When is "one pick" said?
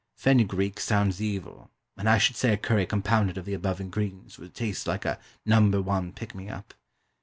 5.79-6.33